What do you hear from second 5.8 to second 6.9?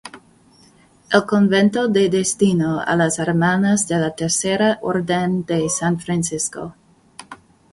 Francisco.